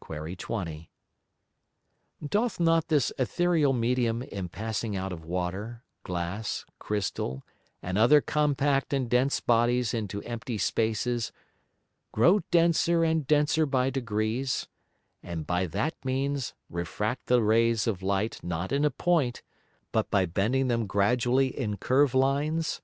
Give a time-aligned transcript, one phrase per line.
[0.00, 0.34] Qu.
[0.34, 0.90] 20.
[2.26, 7.44] Doth not this Æthereal Medium in passing out of Water, Glass, Crystal,
[7.80, 11.30] and other compact and dense Bodies into empty Spaces,
[12.10, 14.66] grow denser and denser by degrees,
[15.22, 19.40] and by that means refract the Rays of Light not in a point,
[19.92, 22.82] but by bending them gradually in curve Lines?